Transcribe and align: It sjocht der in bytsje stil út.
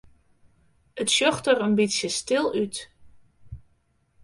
It 1.01 1.09
sjocht 1.15 1.45
der 1.47 1.59
in 1.65 1.77
bytsje 1.77 2.09
stil 2.19 2.45
út. 2.63 2.75